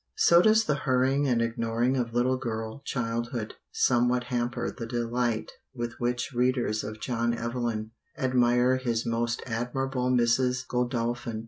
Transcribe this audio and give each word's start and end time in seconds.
So 0.17 0.41
does 0.41 0.63
the 0.63 0.73
hurrying 0.89 1.27
and 1.27 1.43
ignoring 1.43 1.95
of 1.95 2.11
little 2.11 2.37
girl 2.37 2.81
childhood 2.83 3.53
somewhat 3.71 4.23
hamper 4.23 4.71
the 4.71 4.87
delight 4.87 5.51
with 5.75 5.93
which 5.99 6.31
readers 6.33 6.83
of 6.83 6.99
John 6.99 7.35
Evelyn 7.35 7.91
admire 8.17 8.77
his 8.77 9.05
most 9.05 9.43
admirable 9.45 10.09
Mrs. 10.09 10.65
Godolphin. 10.67 11.39